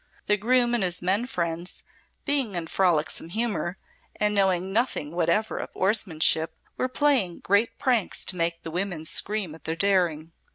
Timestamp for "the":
0.25-0.35, 8.63-8.71